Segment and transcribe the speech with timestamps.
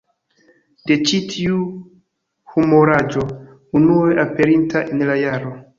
[0.91, 1.59] De ĉi tiu
[2.55, 3.29] humoraĵo,
[3.83, 5.59] unue aperinta en la jaro